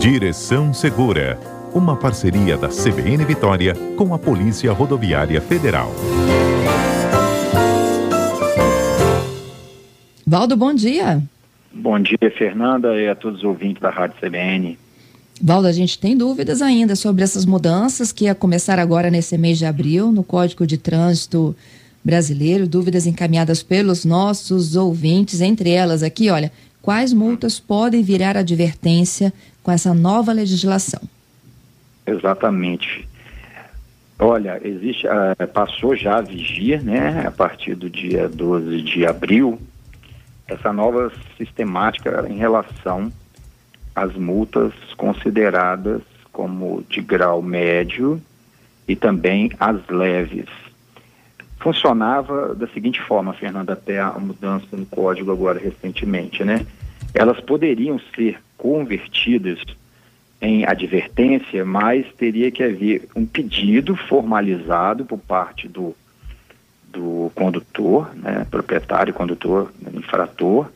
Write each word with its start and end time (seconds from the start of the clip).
Direção 0.00 0.72
Segura, 0.72 1.38
uma 1.74 1.94
parceria 1.94 2.56
da 2.56 2.68
CBN 2.68 3.22
Vitória 3.22 3.74
com 3.98 4.14
a 4.14 4.18
Polícia 4.18 4.72
Rodoviária 4.72 5.42
Federal. 5.42 5.92
Valdo, 10.26 10.56
bom 10.56 10.72
dia. 10.72 11.22
Bom 11.70 12.00
dia, 12.00 12.16
Fernanda, 12.34 12.98
e 12.98 13.08
a 13.08 13.14
todos 13.14 13.40
os 13.40 13.44
ouvintes 13.44 13.82
da 13.82 13.90
Rádio 13.90 14.16
CBN. 14.18 14.78
Valdo, 15.38 15.68
a 15.68 15.72
gente 15.72 15.98
tem 15.98 16.16
dúvidas 16.16 16.62
ainda 16.62 16.96
sobre 16.96 17.22
essas 17.22 17.44
mudanças 17.44 18.10
que 18.10 18.24
ia 18.24 18.34
começar 18.34 18.78
agora 18.78 19.10
nesse 19.10 19.36
mês 19.36 19.58
de 19.58 19.66
abril 19.66 20.10
no 20.10 20.24
Código 20.24 20.66
de 20.66 20.78
Trânsito 20.78 21.54
Brasileiro, 22.02 22.66
dúvidas 22.66 23.06
encaminhadas 23.06 23.62
pelos 23.62 24.06
nossos 24.06 24.76
ouvintes, 24.76 25.42
entre 25.42 25.68
elas 25.68 26.02
aqui, 26.02 26.30
olha, 26.30 26.50
quais 26.80 27.12
multas 27.12 27.60
podem 27.60 28.02
virar 28.02 28.38
advertência 28.38 29.30
com 29.62 29.70
essa 29.70 29.94
nova 29.94 30.32
legislação? 30.32 31.00
Exatamente. 32.06 33.08
Olha, 34.18 34.60
existe, 34.62 35.06
uh, 35.06 35.48
passou 35.48 35.96
já 35.96 36.18
a 36.18 36.20
vigia, 36.20 36.80
né, 36.82 37.24
a 37.26 37.30
partir 37.30 37.74
do 37.74 37.88
dia 37.88 38.28
12 38.28 38.82
de 38.82 39.06
abril, 39.06 39.58
essa 40.46 40.72
nova 40.72 41.10
sistemática 41.38 42.26
em 42.28 42.36
relação 42.36 43.10
às 43.94 44.14
multas 44.14 44.72
consideradas 44.96 46.02
como 46.32 46.84
de 46.88 47.00
grau 47.00 47.40
médio 47.40 48.20
e 48.86 48.94
também 48.94 49.50
as 49.58 49.80
leves. 49.88 50.48
Funcionava 51.58 52.54
da 52.54 52.66
seguinte 52.68 53.00
forma, 53.00 53.32
Fernanda, 53.32 53.72
até 53.74 54.00
a 54.00 54.12
mudança 54.12 54.66
no 54.72 54.86
código 54.86 55.30
agora 55.30 55.58
recentemente, 55.58 56.44
né? 56.44 56.66
Elas 57.14 57.40
poderiam 57.40 58.00
ser 58.14 58.38
convertidas 58.60 59.58
em 60.40 60.66
advertência, 60.66 61.64
mas 61.64 62.06
teria 62.18 62.50
que 62.50 62.62
haver 62.62 63.08
um 63.16 63.24
pedido 63.24 63.96
formalizado 63.96 65.06
por 65.06 65.18
parte 65.18 65.66
do 65.66 65.96
do 66.92 67.30
condutor, 67.36 68.12
né, 68.16 68.44
proprietário, 68.50 69.14
condutor, 69.14 69.72
infrator, 69.94 70.68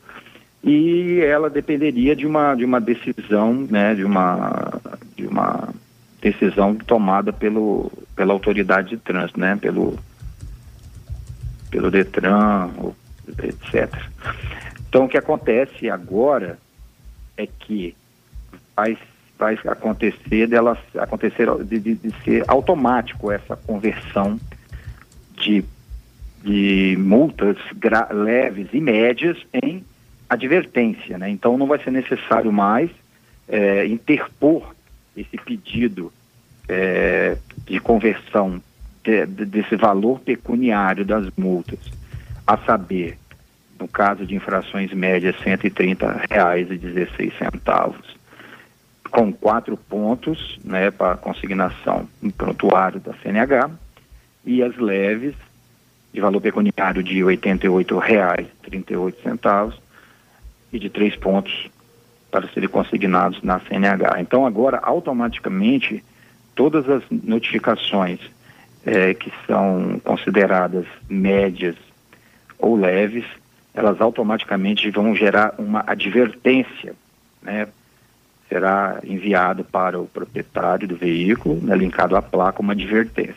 e 0.63 1.19
ela 1.19 1.49
dependeria 1.49 2.15
de 2.15 2.25
uma, 2.25 2.55
de 2.55 2.63
uma 2.63 2.79
decisão, 2.79 3.53
né, 3.69 3.93
de 3.93 4.05
uma, 4.05 4.79
de 5.13 5.27
uma 5.27 5.69
decisão 6.21 6.73
tomada 6.73 7.33
pelo, 7.33 7.91
pela 8.15 8.31
autoridade 8.31 8.91
de 8.91 8.97
trânsito, 8.97 9.37
né, 9.37 9.57
pelo, 9.57 9.99
pelo 11.69 11.91
Detran, 11.91 12.69
etc. 13.43 13.93
Então, 14.87 15.03
o 15.03 15.09
que 15.09 15.17
acontece 15.17 15.89
agora 15.89 16.57
é 17.37 17.47
que 17.47 17.95
vai, 18.75 18.97
vai 19.37 19.57
acontecer 19.65 20.47
dela 20.47 20.77
acontecer 20.97 21.47
de, 21.63 21.79
de, 21.79 21.95
de 21.95 22.23
ser 22.23 22.43
automático 22.47 23.31
essa 23.31 23.55
conversão 23.55 24.39
de 25.37 25.63
de 26.45 26.95
multas 26.99 27.57
leves 28.11 28.67
e 28.71 28.79
médias 28.79 29.35
em 29.51 29.83
advertência. 30.29 31.17
Né? 31.17 31.31
Então 31.31 31.57
não 31.57 31.65
vai 31.65 31.83
ser 31.83 31.91
necessário 31.91 32.53
mais 32.53 32.91
é, 33.49 33.87
interpor 33.87 34.75
esse 35.17 35.37
pedido 35.37 36.13
é, 36.69 37.35
de 37.65 37.79
conversão 37.79 38.61
de, 39.03 39.25
de, 39.25 39.45
desse 39.45 39.75
valor 39.75 40.19
pecuniário 40.19 41.03
das 41.03 41.27
multas, 41.35 41.79
a 42.45 42.57
saber, 42.57 43.17
no 43.79 43.87
caso 43.87 44.25
de 44.25 44.35
infrações 44.35 44.91
médias, 44.93 45.35
R$ 45.37 45.57
130,16, 45.57 47.93
com 49.11 49.31
quatro 49.31 49.77
pontos 49.77 50.59
né, 50.63 50.89
para 50.91 51.17
consignação 51.17 52.07
no 52.21 52.31
prontuário 52.31 52.99
da 52.99 53.13
CNH, 53.15 53.71
e 54.45 54.61
as 54.61 54.77
leves 54.77 55.33
de 56.13 56.21
valor 56.21 56.39
pecuniário 56.39 57.01
de 57.03 57.23
R$ 57.23 57.37
88,38 57.37 59.73
e 60.71 60.79
de 60.79 60.89
três 60.89 61.15
pontos 61.15 61.69
para 62.31 62.47
serem 62.49 62.69
consignados 62.69 63.41
na 63.41 63.59
CNH. 63.59 64.19
Então, 64.19 64.45
agora, 64.45 64.79
automaticamente, 64.83 66.03
todas 66.53 66.87
as 66.89 67.03
notificações 67.09 68.19
é, 68.85 69.13
que 69.13 69.31
são 69.47 69.99
consideradas 70.03 70.85
médias 71.09 71.75
ou 72.59 72.75
leves, 72.75 73.25
elas 73.75 73.99
automaticamente 73.99 74.89
vão 74.89 75.13
gerar 75.13 75.53
uma 75.57 75.83
advertência, 75.85 76.95
né? 77.41 77.67
Será 78.47 78.99
enviado 79.03 79.63
para 79.63 79.99
o 79.99 80.07
proprietário 80.07 80.87
do 80.87 80.95
veículo, 80.95 81.59
né, 81.61 81.75
linkado 81.75 82.15
à 82.15 82.21
placa, 82.21 82.61
uma 82.61 82.73
advertência. 82.73 83.35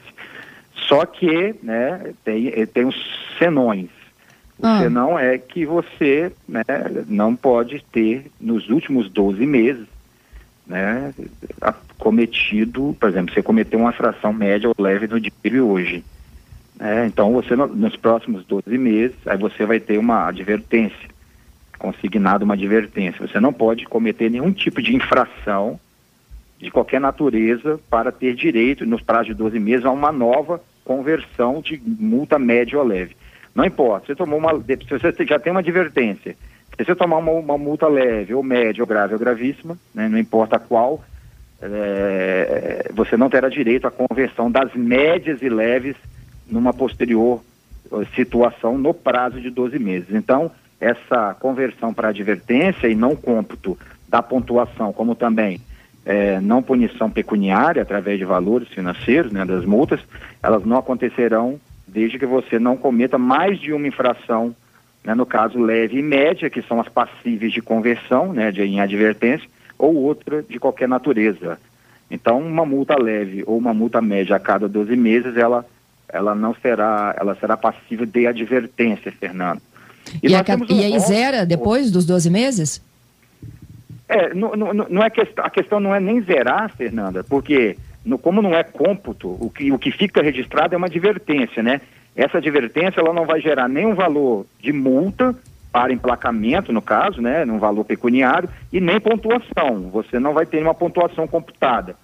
Só 0.75 1.04
que 1.04 1.54
né, 1.62 2.12
tem, 2.25 2.49
eh, 2.49 2.66
tem 2.66 2.84
os 2.84 2.94
senões. 3.38 3.91
O 4.59 4.66
ah. 4.66 4.81
senão 4.81 5.19
é 5.19 5.38
que 5.38 5.65
você 5.65 6.31
né, 6.47 6.62
não 7.09 7.34
pode 7.34 7.82
ter, 7.91 8.31
nos 8.41 8.69
últimos 8.69 9.10
12 9.10 9.44
meses, 9.47 9.87
né, 10.66 11.12
cometido, 11.99 12.94
por 13.00 13.09
exemplo, 13.09 13.34
você 13.34 13.43
cometeu 13.43 13.81
uma 13.81 13.93
fração 13.93 14.32
média 14.32 14.69
ou 14.69 14.75
leve 14.78 15.06
no 15.09 15.19
dia 15.19 15.32
de 15.43 15.60
hoje. 15.60 16.05
Né, 16.78 17.06
então, 17.06 17.33
você 17.33 17.56
nos 17.56 17.97
próximos 17.97 18.44
12 18.47 18.78
meses, 18.78 19.16
aí 19.27 19.37
você 19.37 19.66
vai 19.66 19.81
ter 19.81 19.99
uma 19.99 20.28
advertência, 20.28 21.09
consignado 21.77 22.44
uma 22.44 22.55
advertência. 22.55 23.27
Você 23.27 23.41
não 23.41 23.53
pode 23.53 23.84
cometer 23.87 24.31
nenhum 24.31 24.53
tipo 24.53 24.81
de 24.81 24.94
infração 24.94 25.78
de 26.59 26.71
qualquer 26.71 27.00
natureza 27.00 27.81
para 27.91 28.12
ter 28.12 28.34
direito, 28.34 28.87
nos 28.87 29.03
prazos 29.03 29.28
de 29.28 29.34
12 29.34 29.59
meses, 29.59 29.84
a 29.84 29.91
uma 29.91 30.12
nova 30.12 30.61
conversão 30.84 31.61
de 31.61 31.81
multa 31.84 32.38
média 32.38 32.78
ou 32.78 32.84
leve. 32.84 33.17
Não 33.55 33.65
importa, 33.65 34.06
você 34.06 34.15
tomou 34.15 34.38
uma. 34.38 34.53
Se 34.61 34.88
você 34.88 35.27
já 35.27 35.38
tem 35.38 35.50
uma 35.50 35.61
advertência, 35.61 36.37
se 36.77 36.84
você 36.84 36.94
tomar 36.94 37.19
uma, 37.19 37.33
uma 37.33 37.59
multa 37.59 37.88
leve, 37.88 38.34
ou 38.34 38.43
média, 38.43 38.83
ou 38.83 38.87
grave, 38.87 39.15
ou 39.15 39.21
gravíssima, 39.21 39.77
né, 39.93 40.09
não 40.09 40.19
importa 40.19 40.59
qual, 40.59 41.05
é, 41.61 42.88
você 42.94 43.17
não 43.17 43.28
terá 43.28 43.49
direito 43.49 43.87
à 43.87 43.91
conversão 43.91 44.50
das 44.50 44.72
médias 44.75 45.43
e 45.43 45.49
leves 45.49 45.97
numa 46.48 46.72
posterior 46.72 47.42
uh, 47.91 48.06
situação 48.14 48.78
no 48.78 48.94
prazo 48.94 49.41
de 49.41 49.50
12 49.50 49.78
meses. 49.78 50.09
Então, 50.12 50.50
essa 50.81 51.34
conversão 51.34 51.92
para 51.92 52.09
advertência 52.09 52.88
e 52.88 52.94
não 52.94 53.16
cômputo 53.16 53.76
da 54.09 54.22
pontuação, 54.22 54.92
como 54.92 55.14
também 55.14 55.60
é, 56.08 56.41
não 56.41 56.62
punição 56.62 57.10
pecuniária 57.10 57.82
através 57.82 58.19
de 58.19 58.25
valores 58.25 58.69
financeiros, 58.69 59.31
né, 59.31 59.44
das 59.44 59.64
multas, 59.64 60.00
elas 60.42 60.64
não 60.64 60.78
acontecerão 60.78 61.60
desde 61.87 62.19
que 62.19 62.26
você 62.26 62.58
não 62.58 62.76
cometa 62.76 63.19
mais 63.19 63.58
de 63.58 63.72
uma 63.72 63.87
infração, 63.87 64.54
né, 65.04 65.14
no 65.14 65.26
caso 65.26 65.58
leve 65.58 65.98
e 65.98 66.03
média, 66.03 66.48
que 66.48 66.62
são 66.62 66.81
as 66.81 66.88
passíveis 66.88 67.53
de 67.53 67.60
conversão, 67.60 68.32
né, 68.32 68.50
de, 68.50 68.62
em 68.62 68.81
advertência, 68.81 69.48
ou 69.78 69.94
outra 69.97 70.42
de 70.42 70.58
qualquer 70.58 70.88
natureza. 70.88 71.58
Então, 72.10 72.41
uma 72.41 72.64
multa 72.64 72.97
leve 72.98 73.44
ou 73.47 73.58
uma 73.58 73.75
multa 73.75 74.00
média 74.00 74.34
a 74.34 74.41
cada 74.41 74.66
12 74.66 74.97
meses, 74.97 75.37
ela, 75.37 75.64
ela 76.12 76.34
não 76.34 76.54
será, 76.54 77.14
ela 77.19 77.34
será 77.34 77.56
passível 77.56 78.06
de 78.06 78.26
advertência, 78.26 79.12
Fernando. 79.12 79.60
E, 80.22 80.28
e, 80.28 80.34
a, 80.34 80.41
um 80.41 80.74
e 80.74 80.84
aí 80.84 80.98
zera 80.98 81.44
depois 81.44 81.91
dos 81.91 82.06
12 82.06 82.30
meses? 82.30 82.82
É, 84.08 84.32
não, 84.32 84.52
não, 84.56 84.72
não 84.72 85.02
é 85.02 85.10
questão, 85.10 85.44
a 85.44 85.50
questão 85.50 85.78
não 85.78 85.94
é 85.94 86.00
nem 86.00 86.22
zerar, 86.22 86.74
Fernanda, 86.74 87.22
porque 87.22 87.76
no, 88.04 88.19
como 88.19 88.41
não 88.41 88.54
é 88.54 88.62
cômputo, 88.62 89.36
o 89.38 89.50
que, 89.50 89.70
o 89.70 89.78
que 89.78 89.91
fica 89.92 90.22
registrado 90.22 90.74
é 90.74 90.78
uma 90.78 90.86
advertência, 90.86 91.62
né? 91.62 91.82
Essa 92.16 92.38
advertência 92.38 93.00
ela 93.00 93.12
não 93.12 93.26
vai 93.26 93.40
gerar 93.40 93.69
nenhum 93.69 93.94
valor 93.94 94.46
de 94.60 94.72
multa 94.72 95.36
para 95.70 95.92
emplacamento, 95.92 96.72
no 96.72 96.80
caso, 96.80 97.20
né, 97.20 97.44
num 97.44 97.58
valor 97.58 97.84
pecuniário, 97.84 98.48
e 98.72 98.80
nem 98.80 98.98
pontuação. 98.98 99.90
Você 99.92 100.19
não 100.19 100.32
vai 100.32 100.46
ter 100.46 100.62
uma 100.62 100.75
pontuação 100.75 101.28
computada. 101.28 101.94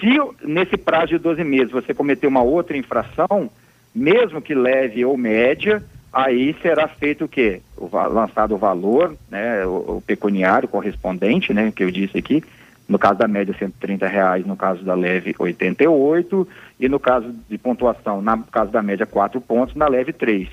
Se 0.00 0.46
nesse 0.46 0.76
prazo 0.76 1.08
de 1.08 1.18
12 1.18 1.44
meses 1.44 1.70
você 1.70 1.94
cometer 1.94 2.26
uma 2.26 2.42
outra 2.42 2.76
infração, 2.76 3.50
mesmo 3.94 4.42
que 4.42 4.54
leve 4.54 5.04
ou 5.04 5.16
média, 5.16 5.82
aí 6.12 6.54
será 6.62 6.88
feito 6.88 7.24
o 7.24 7.28
quê? 7.28 7.60
O, 7.76 7.88
lançado 8.08 8.54
o 8.54 8.58
valor, 8.58 9.14
né, 9.30 9.64
o, 9.66 9.96
o, 9.96 10.02
pecuniário 10.04 10.68
correspondente, 10.68 11.52
né, 11.52 11.72
que 11.74 11.84
eu 11.84 11.90
disse 11.90 12.18
aqui, 12.18 12.42
no 12.88 12.98
caso 12.98 13.18
da 13.18 13.28
média 13.28 13.54
130 13.58 14.06
reais, 14.06 14.46
no 14.46 14.56
caso 14.56 14.84
da 14.84 14.94
leve 14.94 15.34
88 15.38 16.48
e 16.78 16.88
no 16.88 17.00
caso 17.00 17.34
de 17.48 17.56
pontuação, 17.56 18.20
no 18.20 18.44
caso 18.44 18.70
da 18.70 18.82
média 18.82 19.06
4 19.06 19.40
pontos, 19.40 19.74
na 19.74 19.88
leve 19.88 20.12
3. 20.12 20.48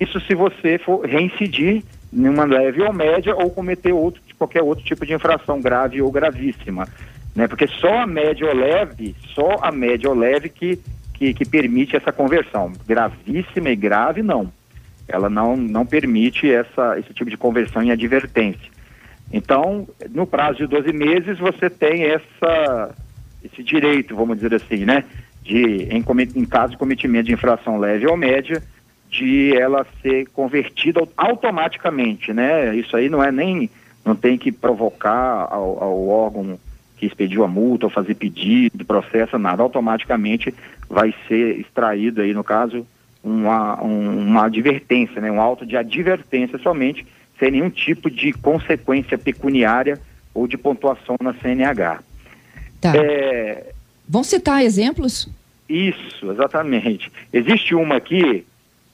Isso 0.00 0.20
se 0.20 0.34
você 0.34 0.78
for 0.78 1.04
reincidir 1.04 1.82
em 2.12 2.28
uma 2.28 2.44
leve 2.44 2.80
ou 2.80 2.92
média 2.92 3.34
ou 3.34 3.50
cometer 3.50 3.92
outro, 3.92 4.22
qualquer 4.38 4.62
outro 4.62 4.84
tipo 4.84 5.04
de 5.04 5.12
infração 5.12 5.60
grave 5.60 6.00
ou 6.00 6.10
gravíssima. 6.10 6.88
Né? 7.34 7.48
Porque 7.48 7.66
só 7.66 8.00
a 8.00 8.06
média 8.06 8.46
ou 8.46 8.54
leve, 8.54 9.14
só 9.34 9.56
a 9.60 9.72
média 9.72 10.08
ou 10.08 10.16
leve 10.16 10.48
que, 10.48 10.78
que, 11.14 11.34
que 11.34 11.44
permite 11.44 11.96
essa 11.96 12.12
conversão. 12.12 12.72
Gravíssima 12.86 13.70
e 13.70 13.76
grave, 13.76 14.22
não 14.22 14.52
ela 15.08 15.28
não, 15.28 15.56
não 15.56 15.84
permite 15.84 16.50
essa, 16.50 16.98
esse 16.98 17.12
tipo 17.12 17.30
de 17.30 17.36
conversão 17.36 17.82
em 17.82 17.90
advertência. 17.90 18.72
Então, 19.32 19.86
no 20.10 20.26
prazo 20.26 20.58
de 20.58 20.66
12 20.66 20.92
meses, 20.92 21.38
você 21.38 21.68
tem 21.68 22.04
essa, 22.04 22.94
esse 23.42 23.62
direito, 23.62 24.14
vamos 24.14 24.36
dizer 24.36 24.54
assim, 24.54 24.84
né? 24.84 25.04
De, 25.42 25.88
em, 25.90 26.04
em 26.36 26.44
caso 26.44 26.72
de 26.72 26.78
cometimento 26.78 27.26
de 27.26 27.34
infração 27.34 27.78
leve 27.78 28.06
ou 28.06 28.16
média, 28.16 28.62
de 29.10 29.54
ela 29.56 29.86
ser 30.02 30.26
convertida 30.28 31.06
automaticamente, 31.16 32.32
né? 32.32 32.74
Isso 32.76 32.96
aí 32.96 33.08
não 33.08 33.22
é 33.22 33.30
nem, 33.30 33.68
não 34.04 34.14
tem 34.14 34.38
que 34.38 34.50
provocar 34.50 35.48
ao, 35.50 35.82
ao 35.82 36.08
órgão 36.08 36.58
que 37.04 37.06
expediu 37.06 37.44
a 37.44 37.48
multa 37.48 37.86
ou 37.86 37.90
fazer 37.90 38.14
pedido, 38.14 38.84
processo, 38.84 39.38
nada. 39.38 39.62
Automaticamente 39.62 40.54
vai 40.88 41.14
ser 41.28 41.60
extraído 41.60 42.22
aí, 42.22 42.32
no 42.32 42.42
caso, 42.42 42.86
uma, 43.22 43.82
um, 43.82 44.28
uma 44.28 44.46
advertência, 44.46 45.20
né? 45.20 45.30
um 45.30 45.40
auto 45.40 45.66
de 45.66 45.76
advertência 45.76 46.58
somente, 46.58 47.06
sem 47.38 47.50
nenhum 47.50 47.68
tipo 47.68 48.10
de 48.10 48.32
consequência 48.32 49.18
pecuniária 49.18 50.00
ou 50.32 50.46
de 50.46 50.56
pontuação 50.56 51.16
na 51.20 51.34
CNH. 51.34 52.00
Tá. 52.80 52.92
É... 52.96 53.72
Vamos 54.08 54.28
citar 54.28 54.62
exemplos? 54.62 55.28
Isso, 55.68 56.30
exatamente. 56.30 57.12
Existe 57.32 57.74
uma 57.74 57.96
aqui 57.96 58.44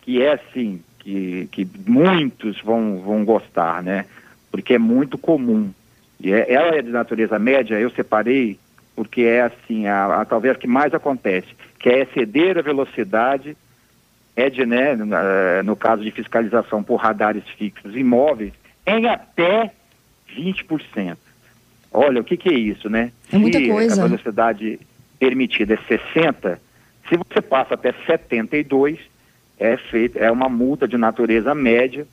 que 0.03 0.23
é 0.23 0.35
assim, 0.35 0.81
que, 0.99 1.49
que 1.51 1.69
muitos 1.87 2.61
vão, 2.63 3.01
vão 3.05 3.25
gostar, 3.25 3.83
né? 3.83 4.07
Porque 4.51 4.75
é 4.75 4.79
muito 4.79 5.17
comum. 5.17 5.71
E 6.21 6.33
é, 6.33 6.53
ela 6.53 6.77
é 6.77 6.83
de 6.83 6.91
natureza 6.91 7.39
média, 7.39 7.79
eu 7.79 7.91
separei 7.91 8.59
porque 8.95 9.23
é 9.23 9.43
assim, 9.43 9.87
a, 9.87 10.21
a 10.21 10.25
talvez 10.25 10.55
a 10.55 10.59
que 10.59 10.67
mais 10.67 10.93
acontece, 10.93 11.49
que 11.79 11.89
é 11.89 12.01
exceder 12.01 12.59
a 12.59 12.63
velocidade, 12.63 13.57
é 14.37 14.51
de, 14.51 14.67
né, 14.67 14.95
no, 14.95 15.07
no 15.65 15.77
caso 15.77 16.03
de 16.03 16.11
fiscalização 16.11 16.83
por 16.83 16.97
radares 16.97 17.45
fixos 17.57 17.97
imóveis, 17.97 18.53
em 18.87 19.07
até 19.07 19.73
20%. 20.37 21.17
Olha, 21.93 22.21
o 22.21 22.25
que, 22.25 22.37
que 22.37 22.51
é 22.51 22.59
isso, 22.59 22.91
né? 22.91 23.11
É 23.33 23.39
muita 23.39 23.59
coisa. 23.67 24.03
a 24.03 24.07
velocidade 24.07 24.79
permitida 25.19 25.75
é 25.75 25.79
60, 25.99 26.61
se 27.09 27.17
você 27.17 27.41
passa 27.41 27.75
até 27.75 27.93
72, 28.07 28.99
é 29.59 29.77
feita 29.77 30.19
é 30.19 30.31
uma 30.31 30.49
multa 30.49 30.87
de 30.87 30.97
natureza 30.97 31.55
média 31.55 32.07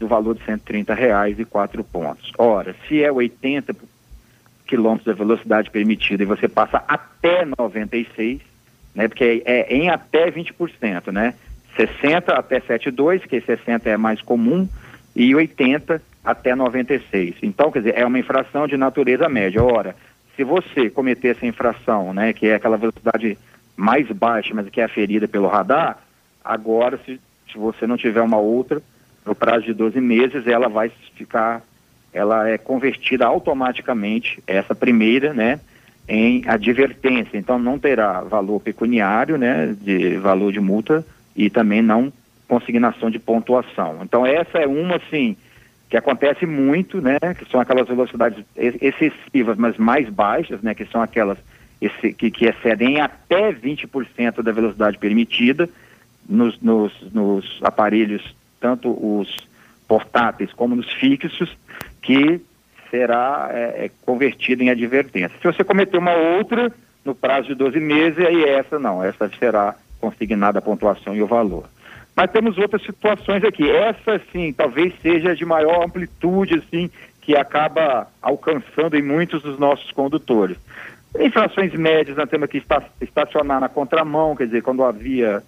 do 0.00 0.08
valor 0.08 0.34
de 0.34 0.44
130 0.44 0.92
reais 0.94 1.38
e 1.38 1.44
quatro 1.44 1.84
pontos. 1.84 2.32
Ora, 2.36 2.74
se 2.88 3.02
é 3.02 3.12
80 3.12 3.74
quilômetros 4.66 5.06
da 5.06 5.12
velocidade 5.12 5.70
permitida 5.70 6.22
e 6.22 6.26
você 6.26 6.48
passa 6.48 6.82
até 6.88 7.44
96, 7.44 8.40
né? 8.94 9.06
Porque 9.06 9.42
é, 9.44 9.72
é 9.72 9.76
em 9.76 9.90
até 9.90 10.30
20%, 10.30 11.12
né? 11.12 11.34
60 11.76 12.32
até 12.32 12.60
72, 12.60 13.24
que 13.24 13.40
60 13.40 13.88
é 13.88 13.96
mais 13.96 14.20
comum, 14.20 14.68
e 15.14 15.34
80 15.34 16.02
até 16.24 16.54
96. 16.54 17.36
Então, 17.42 17.70
quer 17.70 17.80
dizer, 17.80 17.98
é 17.98 18.04
uma 18.04 18.18
infração 18.18 18.66
de 18.66 18.76
natureza 18.76 19.28
média. 19.28 19.62
Ora, 19.62 19.94
se 20.34 20.42
você 20.42 20.90
cometer 20.90 21.28
essa 21.28 21.46
infração, 21.46 22.12
né, 22.12 22.32
que 22.32 22.48
é 22.48 22.54
aquela 22.54 22.76
velocidade 22.76 23.38
mais 23.76 24.06
baixa, 24.08 24.54
mas 24.54 24.68
que 24.68 24.80
é 24.80 24.84
aferida 24.84 25.28
pelo 25.28 25.48
radar, 25.48 25.98
Agora, 26.44 26.98
se, 27.04 27.20
se 27.52 27.58
você 27.58 27.86
não 27.86 27.96
tiver 27.96 28.22
uma 28.22 28.38
outra, 28.38 28.82
no 29.24 29.34
prazo 29.34 29.66
de 29.66 29.74
12 29.74 30.00
meses, 30.00 30.46
ela 30.46 30.68
vai 30.68 30.90
ficar, 31.14 31.62
ela 32.12 32.48
é 32.48 32.58
convertida 32.58 33.26
automaticamente, 33.26 34.42
essa 34.46 34.74
primeira, 34.74 35.32
né, 35.32 35.60
em 36.08 36.42
advertência. 36.46 37.38
Então, 37.38 37.58
não 37.58 37.78
terá 37.78 38.20
valor 38.22 38.60
pecuniário, 38.60 39.36
né, 39.36 39.74
de 39.80 40.16
valor 40.16 40.52
de 40.52 40.60
multa 40.60 41.04
e 41.36 41.48
também 41.48 41.82
não 41.82 42.12
consignação 42.48 43.10
de 43.10 43.18
pontuação. 43.18 44.00
Então, 44.02 44.26
essa 44.26 44.58
é 44.58 44.66
uma, 44.66 44.96
assim, 44.96 45.36
que 45.88 45.96
acontece 45.96 46.46
muito, 46.46 47.00
né, 47.00 47.18
que 47.38 47.48
são 47.50 47.60
aquelas 47.60 47.86
velocidades 47.86 48.44
excessivas, 48.56 49.56
mas 49.56 49.76
mais 49.76 50.08
baixas, 50.08 50.60
né, 50.62 50.74
que 50.74 50.84
são 50.86 51.00
aquelas 51.00 51.38
esse, 51.80 52.12
que, 52.12 52.30
que 52.30 52.46
excedem 52.46 53.00
até 53.00 53.52
20% 53.52 54.42
da 54.42 54.52
velocidade 54.52 54.98
permitida, 54.98 55.68
nos, 56.28 56.60
nos, 56.60 56.92
nos 57.12 57.58
aparelhos, 57.62 58.34
tanto 58.60 58.90
os 58.90 59.34
portáteis 59.88 60.52
como 60.52 60.76
nos 60.76 60.92
fixos, 60.92 61.56
que 62.00 62.40
será 62.90 63.48
é, 63.52 63.86
é, 63.86 63.90
convertido 64.04 64.62
em 64.62 64.70
advertência. 64.70 65.36
Se 65.40 65.46
você 65.46 65.64
cometer 65.64 65.96
uma 65.98 66.12
outra, 66.12 66.72
no 67.04 67.14
prazo 67.14 67.48
de 67.48 67.54
12 67.54 67.80
meses, 67.80 68.24
aí 68.24 68.44
essa 68.44 68.78
não, 68.78 69.02
essa 69.02 69.28
será 69.38 69.74
consignada 70.00 70.58
a 70.58 70.62
pontuação 70.62 71.14
e 71.14 71.22
o 71.22 71.26
valor. 71.26 71.64
Mas 72.14 72.30
temos 72.30 72.58
outras 72.58 72.82
situações 72.82 73.44
aqui. 73.44 73.70
Essa, 73.70 74.20
sim, 74.32 74.52
talvez 74.52 74.92
seja 75.00 75.34
de 75.34 75.44
maior 75.44 75.84
amplitude, 75.84 76.56
assim, 76.56 76.90
que 77.20 77.36
acaba 77.36 78.08
alcançando 78.20 78.96
em 78.96 79.02
muitos 79.02 79.42
dos 79.42 79.58
nossos 79.58 79.90
condutores. 79.92 80.56
Infrações 81.18 81.72
médias, 81.74 82.16
nós 82.16 82.28
temos 82.28 82.48
que 82.48 82.62
estacionar 83.00 83.60
na 83.60 83.68
contramão, 83.68 84.36
quer 84.36 84.46
dizer, 84.46 84.62
quando 84.62 84.84
havia 84.84 85.42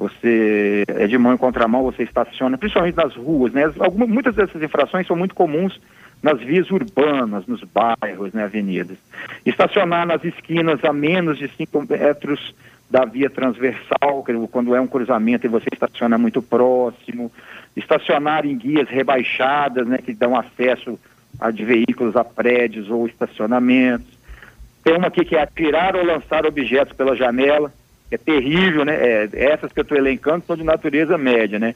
você 0.00 0.82
é 0.88 1.06
de 1.06 1.18
mão 1.18 1.34
em 1.34 1.36
contramão, 1.36 1.82
você 1.82 2.04
estaciona, 2.04 2.56
principalmente 2.56 2.96
nas 2.96 3.14
ruas, 3.14 3.52
né? 3.52 3.70
Algumas, 3.78 4.08
muitas 4.08 4.34
dessas 4.34 4.62
infrações 4.62 5.06
são 5.06 5.14
muito 5.14 5.34
comuns 5.34 5.78
nas 6.22 6.40
vias 6.40 6.70
urbanas, 6.70 7.46
nos 7.46 7.62
bairros, 7.64 8.32
né, 8.32 8.44
avenidas. 8.44 8.96
Estacionar 9.44 10.06
nas 10.06 10.24
esquinas 10.24 10.82
a 10.86 10.92
menos 10.92 11.36
de 11.36 11.48
5 11.48 11.86
metros 11.86 12.54
da 12.88 13.04
via 13.04 13.28
transversal, 13.28 14.24
quando 14.50 14.74
é 14.74 14.80
um 14.80 14.86
cruzamento 14.86 15.46
e 15.46 15.50
você 15.50 15.68
estaciona 15.70 16.16
muito 16.16 16.40
próximo. 16.40 17.30
Estacionar 17.76 18.46
em 18.46 18.56
guias 18.56 18.88
rebaixadas, 18.88 19.86
né, 19.86 19.98
que 19.98 20.14
dão 20.14 20.34
acesso 20.34 20.98
a 21.38 21.50
de 21.50 21.62
veículos 21.62 22.16
a 22.16 22.24
prédios 22.24 22.88
ou 22.88 23.06
estacionamentos. 23.06 24.18
Tem 24.82 24.96
uma 24.96 25.08
aqui 25.08 25.26
que 25.26 25.36
é 25.36 25.42
atirar 25.42 25.94
ou 25.94 26.02
lançar 26.02 26.46
objetos 26.46 26.96
pela 26.96 27.14
janela 27.14 27.70
é 28.10 28.18
terrível, 28.18 28.84
né? 28.84 28.94
É, 28.94 29.28
essas 29.32 29.72
que 29.72 29.80
eu 29.80 29.82
estou 29.82 29.96
elencando 29.96 30.44
são 30.46 30.56
de 30.56 30.64
natureza 30.64 31.16
média, 31.16 31.58
né? 31.58 31.74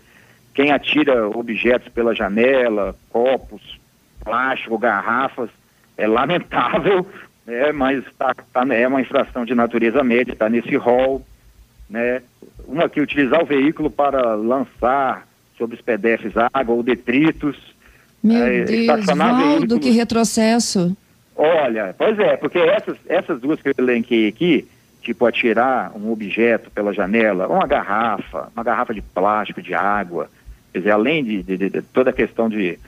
Quem 0.52 0.70
atira 0.70 1.28
objetos 1.28 1.88
pela 1.88 2.14
janela, 2.14 2.96
copos, 3.10 3.78
plástico, 4.22 4.78
garrafas, 4.78 5.50
é 5.96 6.06
lamentável, 6.06 7.06
né? 7.46 7.72
Mas 7.72 8.04
tá, 8.18 8.34
tá, 8.52 8.66
é 8.74 8.86
uma 8.86 9.00
infração 9.00 9.44
de 9.44 9.54
natureza 9.54 10.02
média, 10.02 10.32
está 10.32 10.48
nesse 10.48 10.74
rol, 10.76 11.24
né? 11.88 12.22
Uma 12.66 12.88
que 12.88 13.00
utilizar 13.00 13.42
o 13.42 13.46
veículo 13.46 13.90
para 13.90 14.34
lançar 14.34 15.26
sobre 15.56 15.76
os 15.76 15.82
pedestres 15.82 16.32
água 16.52 16.74
ou 16.74 16.82
detritos. 16.82 17.56
Meu 18.22 18.42
é, 18.42 18.64
Deus, 18.64 19.06
Valdo, 19.06 19.78
que 19.78 19.90
retrocesso. 19.90 20.96
Olha, 21.36 21.94
pois 21.96 22.18
é, 22.18 22.36
porque 22.36 22.58
essas, 22.58 22.96
essas 23.08 23.40
duas 23.40 23.60
que 23.60 23.68
eu 23.68 23.74
elenquei 23.76 24.28
aqui, 24.28 24.68
tipo 25.04 25.26
atirar 25.26 25.92
um 25.94 26.10
objeto 26.10 26.70
pela 26.70 26.92
janela, 26.92 27.46
uma 27.46 27.66
garrafa, 27.66 28.48
uma 28.54 28.64
garrafa 28.64 28.94
de 28.94 29.02
plástico, 29.02 29.60
de 29.60 29.74
água, 29.74 30.30
quer 30.72 30.78
dizer, 30.78 30.90
além 30.90 31.22
de, 31.22 31.42
de, 31.42 31.68
de 31.68 31.82
toda 31.82 32.10
a 32.10 32.12
questão 32.12 32.48
de, 32.48 32.78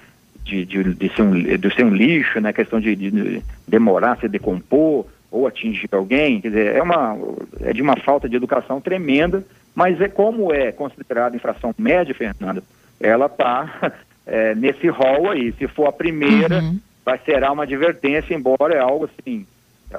de, 0.42 0.64
de, 0.64 0.94
de, 0.94 1.08
ser, 1.14 1.22
um, 1.22 1.32
de 1.32 1.74
ser 1.74 1.84
um 1.84 1.94
lixo, 1.94 2.40
né, 2.40 2.52
questão 2.52 2.80
de, 2.80 2.96
de 2.96 3.42
demorar, 3.68 4.18
se 4.18 4.28
decompor 4.28 5.06
ou 5.30 5.46
atingir 5.46 5.88
alguém, 5.92 6.40
quer 6.40 6.48
dizer, 6.48 6.76
é, 6.76 6.82
uma, 6.82 7.16
é 7.60 7.72
de 7.72 7.82
uma 7.82 7.96
falta 7.96 8.28
de 8.28 8.36
educação 8.36 8.80
tremenda, 8.80 9.44
mas 9.74 10.00
é 10.00 10.08
como 10.08 10.52
é 10.52 10.72
considerada 10.72 11.36
infração 11.36 11.74
média, 11.76 12.14
Fernanda, 12.14 12.62
ela 12.98 13.26
está 13.26 13.92
é, 14.26 14.54
nesse 14.54 14.88
rol 14.88 15.30
aí, 15.30 15.52
se 15.52 15.68
for 15.68 15.86
a 15.86 15.92
primeira, 15.92 16.60
uhum. 16.60 16.80
vai 17.04 17.18
ser 17.18 17.42
uma 17.44 17.64
advertência, 17.64 18.34
embora 18.34 18.74
é 18.74 18.80
algo 18.80 19.04
assim, 19.04 19.46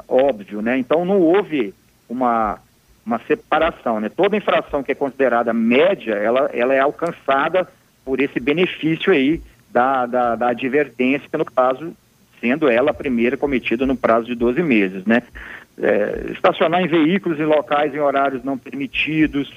óbvio, 0.07 0.63
né, 0.63 0.79
então 0.79 1.05
não 1.05 1.21
houve 1.21 1.75
uma, 2.09 2.59
uma 3.05 3.19
separação, 3.19 3.99
né? 3.99 4.09
Toda 4.09 4.37
infração 4.37 4.83
que 4.83 4.91
é 4.91 4.95
considerada 4.95 5.53
média, 5.53 6.13
ela, 6.13 6.49
ela 6.53 6.73
é 6.73 6.79
alcançada 6.79 7.67
por 8.03 8.19
esse 8.19 8.39
benefício 8.39 9.11
aí 9.11 9.41
da, 9.69 10.05
da, 10.05 10.35
da 10.35 10.49
advertência, 10.49 11.29
no 11.37 11.45
caso, 11.45 11.93
sendo 12.39 12.69
ela 12.69 12.91
a 12.91 12.93
primeira 12.93 13.37
cometida 13.37 13.85
no 13.85 13.95
prazo 13.95 14.27
de 14.27 14.35
12 14.35 14.61
meses, 14.63 15.05
né? 15.05 15.23
É, 15.79 16.31
estacionar 16.31 16.81
em 16.81 16.87
veículos 16.87 17.39
em 17.39 17.45
locais 17.45 17.93
em 17.93 17.99
horários 17.99 18.43
não 18.43 18.57
permitidos, 18.57 19.51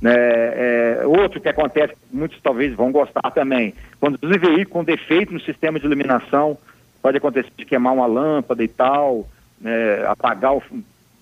né? 0.00 0.14
É, 0.14 1.02
outro 1.04 1.40
que 1.40 1.48
acontece, 1.48 1.94
muitos 2.12 2.40
talvez 2.40 2.74
vão 2.74 2.90
gostar 2.90 3.30
também, 3.32 3.74
quando 4.00 4.18
os 4.22 4.30
veículos 4.30 4.68
com 4.68 4.84
defeito 4.84 5.32
no 5.32 5.40
sistema 5.40 5.78
de 5.78 5.86
iluminação, 5.86 6.56
pode 7.02 7.18
acontecer 7.18 7.50
de 7.56 7.64
queimar 7.64 7.92
uma 7.92 8.06
lâmpada 8.06 8.62
e 8.62 8.68
tal, 8.68 9.28
né? 9.60 10.04
apagar 10.06 10.54
o, 10.54 10.62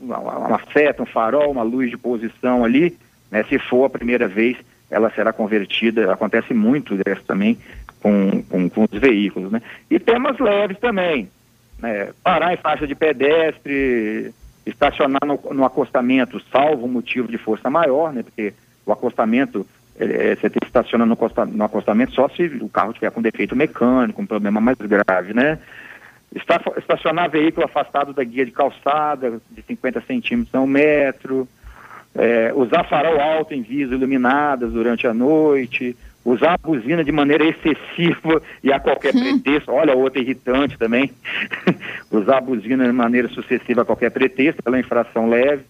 uma 0.00 0.60
seta, 0.72 1.02
um 1.02 1.06
farol, 1.06 1.50
uma 1.50 1.62
luz 1.62 1.90
de 1.90 1.96
posição 1.96 2.64
ali, 2.64 2.96
né, 3.30 3.42
se 3.44 3.58
for 3.58 3.84
a 3.84 3.90
primeira 3.90 4.28
vez, 4.28 4.56
ela 4.90 5.10
será 5.10 5.32
convertida, 5.32 6.12
acontece 6.12 6.54
muito 6.54 6.96
dessa 6.96 7.22
também 7.26 7.58
com, 8.00 8.42
com, 8.42 8.68
com, 8.68 8.84
os 8.84 9.00
veículos, 9.00 9.50
né? 9.50 9.60
E 9.90 9.98
temas 9.98 10.38
leves 10.38 10.78
também, 10.78 11.28
né? 11.78 12.10
parar 12.22 12.52
em 12.52 12.56
faixa 12.56 12.86
de 12.86 12.94
pedestre, 12.94 14.32
estacionar 14.64 15.22
no, 15.24 15.40
no 15.52 15.64
acostamento, 15.64 16.40
salvo 16.52 16.86
motivo 16.86 17.26
de 17.28 17.38
força 17.38 17.68
maior, 17.68 18.12
né? 18.12 18.22
Porque 18.22 18.54
o 18.84 18.92
acostamento 18.92 19.66
é, 19.98 20.36
você 20.36 20.50
tem 20.50 20.60
que 20.60 20.66
estacionar 20.66 21.06
no, 21.06 21.18
no 21.52 21.64
acostamento 21.64 22.12
só 22.12 22.28
se 22.28 22.44
o 22.60 22.68
carro 22.68 22.92
tiver 22.92 23.10
com 23.10 23.22
defeito 23.22 23.56
mecânico, 23.56 24.20
um 24.22 24.26
problema 24.26 24.60
mais 24.60 24.76
grave, 24.78 25.34
né? 25.34 25.58
Estacionar 26.34 27.30
veículo 27.30 27.66
afastado 27.66 28.12
da 28.12 28.22
guia 28.22 28.44
de 28.44 28.50
calçada, 28.50 29.40
de 29.50 29.62
50 29.62 30.00
centímetros 30.02 30.54
a 30.54 30.60
um 30.60 30.66
metro, 30.66 31.48
é, 32.14 32.52
usar 32.54 32.84
farol 32.84 33.20
alto 33.20 33.54
em 33.54 33.62
vias 33.62 33.90
iluminadas 33.90 34.72
durante 34.72 35.06
a 35.06 35.14
noite, 35.14 35.96
usar 36.24 36.54
a 36.54 36.58
buzina 36.58 37.04
de 37.04 37.12
maneira 37.12 37.44
excessiva 37.44 38.42
e 38.62 38.72
a 38.72 38.80
qualquer 38.80 39.14
hum. 39.14 39.20
pretexto, 39.20 39.70
olha 39.70 39.94
outra 39.94 40.20
irritante 40.20 40.76
também, 40.76 41.12
usar 42.10 42.38
a 42.38 42.40
buzina 42.40 42.84
de 42.84 42.92
maneira 42.92 43.28
sucessiva 43.28 43.82
a 43.82 43.84
qualquer 43.84 44.10
pretexto, 44.10 44.62
pela 44.62 44.80
infração 44.80 45.28
leve, 45.28 45.62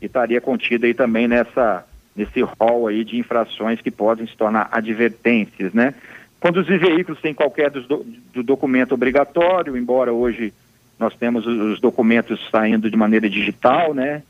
e 0.00 0.06
estaria 0.06 0.40
contida 0.40 0.86
aí 0.86 0.94
também 0.94 1.26
nessa, 1.26 1.84
nesse 2.14 2.40
rol 2.40 2.86
aí 2.86 3.02
de 3.02 3.18
infrações 3.18 3.80
que 3.80 3.90
podem 3.90 4.26
se 4.26 4.36
tornar 4.36 4.68
advertências, 4.70 5.72
né? 5.72 5.94
Conduzir 6.40 6.78
veículos 6.78 7.20
sem 7.20 7.34
qualquer 7.34 7.70
do, 7.70 8.06
do 8.32 8.42
documento 8.42 8.92
obrigatório, 8.92 9.76
embora 9.76 10.12
hoje 10.12 10.52
nós 10.98 11.14
temos 11.16 11.46
os 11.46 11.80
documentos 11.80 12.48
saindo 12.50 12.90
de 12.90 12.96
maneira 12.96 13.28
digital, 13.28 13.92
né? 13.92 14.22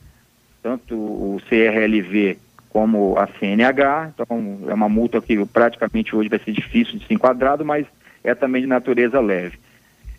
Tanto 0.62 0.95
o 0.95 1.41
CRLV 1.49 2.38
como 2.71 3.19
a 3.19 3.27
CNH, 3.27 4.12
então 4.15 4.59
é 4.69 4.75
uma 4.75 4.88
multa 4.88 5.21
que 5.21 5.45
praticamente 5.47 6.15
hoje 6.15 6.29
vai 6.29 6.38
ser 6.38 6.53
difícil 6.53 6.99
de 6.99 7.07
ser 7.07 7.15
enquadrado, 7.15 7.65
mas 7.65 7.87
é 8.23 8.35
também 8.35 8.62
de 8.62 8.69
natureza 8.69 9.21
leve. 9.21 9.59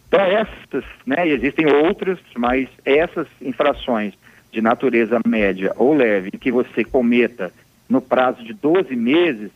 Então 0.07 0.19
essas, 0.19 0.83
né, 1.05 1.27
existem 1.27 1.67
outras, 1.67 2.17
mas 2.35 2.67
essas 2.83 3.27
infrações 3.41 4.13
de 4.51 4.61
natureza 4.61 5.19
média 5.25 5.71
ou 5.75 5.93
leve 5.93 6.31
que 6.31 6.51
você 6.51 6.83
cometa 6.83 7.51
no 7.87 8.01
prazo 8.01 8.43
de 8.43 8.53
12 8.53 8.95
meses, 8.95 9.51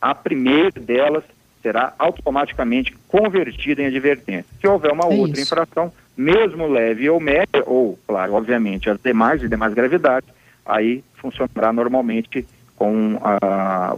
a 0.00 0.14
primeira 0.14 0.80
delas 0.80 1.24
será 1.62 1.94
automaticamente 1.98 2.96
convertida 3.08 3.82
em 3.82 3.86
advertência. 3.86 4.46
Se 4.60 4.66
houver 4.66 4.92
uma 4.92 5.04
é 5.04 5.16
outra 5.16 5.40
isso. 5.40 5.52
infração, 5.52 5.92
mesmo 6.16 6.66
leve 6.66 7.08
ou 7.08 7.20
média, 7.20 7.62
ou, 7.66 7.98
claro, 8.06 8.34
obviamente, 8.34 8.88
as 8.88 9.00
demais 9.00 9.42
e 9.42 9.48
demais 9.48 9.74
gravidades, 9.74 10.28
aí 10.64 11.04
funcionará 11.14 11.72
normalmente 11.72 12.46
com 12.76 13.18
a, 13.22 13.92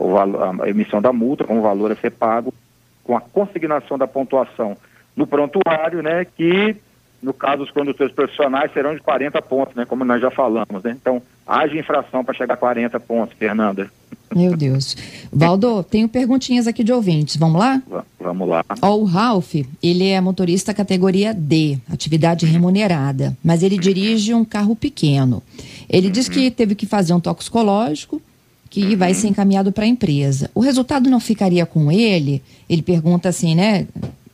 a, 0.62 0.68
emissão 0.68 1.00
da 1.00 1.12
multa, 1.12 1.44
com 1.44 1.58
o 1.58 1.62
valor 1.62 1.92
a 1.92 1.96
ser 1.96 2.10
pago, 2.10 2.52
com 3.04 3.16
a 3.16 3.20
consignação 3.20 3.96
da 3.96 4.08
pontuação 4.08 4.76
no 5.14 5.26
prontuário, 5.26 6.02
né, 6.02 6.24
que 6.24 6.76
no 7.22 7.32
caso 7.32 7.58
dos 7.58 7.70
condutores 7.70 8.12
profissionais 8.12 8.72
serão 8.72 8.94
de 8.94 9.00
40 9.00 9.40
pontos, 9.42 9.76
né, 9.76 9.84
como 9.84 10.04
nós 10.04 10.20
já 10.20 10.30
falamos, 10.30 10.82
né? 10.82 10.96
Então, 11.00 11.22
haja 11.46 11.78
infração 11.78 12.24
para 12.24 12.34
chegar 12.34 12.54
a 12.54 12.56
40 12.56 12.98
pontos, 12.98 13.36
Fernanda. 13.38 13.88
Meu 14.34 14.56
Deus. 14.56 14.96
Valdo, 15.34 15.82
tenho 15.82 16.08
perguntinhas 16.08 16.66
aqui 16.66 16.84
de 16.84 16.92
ouvintes. 16.92 17.36
Vamos 17.36 17.58
lá? 17.58 17.82
vamos 18.20 18.46
lá. 18.46 18.62
Ó, 18.82 18.96
o 18.96 19.04
Ralph, 19.04 19.54
ele 19.82 20.08
é 20.08 20.20
motorista 20.20 20.74
categoria 20.74 21.32
D, 21.32 21.78
atividade 21.90 22.44
remunerada, 22.44 23.36
mas 23.42 23.62
ele 23.62 23.78
dirige 23.78 24.34
um 24.34 24.44
carro 24.44 24.76
pequeno. 24.76 25.42
Ele 25.88 26.08
uhum. 26.08 26.12
diz 26.12 26.28
que 26.28 26.50
teve 26.50 26.74
que 26.74 26.84
fazer 26.84 27.14
um 27.14 27.20
toxicológico, 27.20 28.20
que 28.68 28.84
uhum. 28.84 28.96
vai 28.96 29.14
ser 29.14 29.28
encaminhado 29.28 29.72
para 29.72 29.84
a 29.84 29.88
empresa. 29.88 30.50
O 30.54 30.60
resultado 30.60 31.08
não 31.08 31.20
ficaria 31.20 31.64
com 31.64 31.90
ele? 31.90 32.42
Ele 32.68 32.82
pergunta 32.82 33.28
assim, 33.28 33.54
né? 33.54 33.86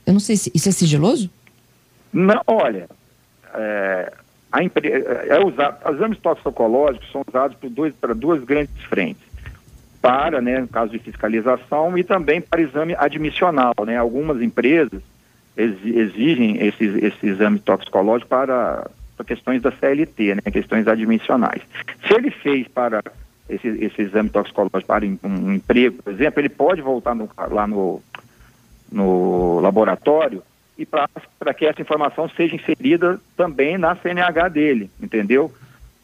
Eu 0.05 0.12
não 0.12 0.21
sei 0.21 0.37
se 0.37 0.50
isso 0.55 0.69
é 0.69 0.73
sigiloso? 0.73 1.31
Não, 2.12 2.40
olha, 2.47 2.88
é, 3.55 4.12
a 4.50 4.64
empre... 4.64 4.90
é 4.90 5.45
usado, 5.45 5.76
os 5.88 5.97
exames 5.97 6.19
toxicológicos 6.19 7.11
são 7.12 7.23
usados 7.28 7.57
para 8.00 8.14
duas 8.14 8.43
grandes 8.45 8.75
frentes. 8.88 9.27
Para, 10.00 10.40
né, 10.40 10.61
no 10.61 10.69
caso 10.69 10.93
de 10.93 10.99
fiscalização, 10.99 11.97
e 11.99 12.05
também 12.05 12.40
para 12.40 12.61
exame 12.61 12.95
admissional. 12.95 13.75
Né? 13.85 13.97
Algumas 13.97 14.40
empresas 14.40 15.02
exigem 15.57 16.64
esse, 16.64 16.85
esse 16.85 17.26
exame 17.26 17.59
toxicológico 17.59 18.28
para, 18.28 18.88
para 19.17 19.26
questões 19.26 19.61
da 19.61 19.73
CLT, 19.73 20.37
né, 20.37 20.43
questões 20.52 20.87
admissionais. 20.87 21.61
Se 22.07 22.14
ele 22.14 22.31
fez 22.31 22.69
para 22.69 23.02
esse, 23.49 23.67
esse 23.67 24.02
exame 24.02 24.28
toxicológico 24.31 24.87
para 24.87 25.05
um, 25.05 25.55
emprego, 25.55 26.02
por 26.02 26.12
exemplo, 26.12 26.40
ele 26.40 26.49
pode 26.49 26.81
voltar 26.81 27.14
no, 27.14 27.28
lá 27.50 27.67
no, 27.67 28.00
no 28.90 29.59
laboratório 29.61 30.43
e 30.76 30.87
para 30.87 31.55
que 31.55 31.67
essa 31.67 31.83
informação 31.83 32.28
seja 32.28 32.55
inserida 32.55 33.21
também 33.37 33.76
na 33.76 33.97
CNH 33.97 34.49
dele, 34.49 34.90
entendeu? 35.02 35.52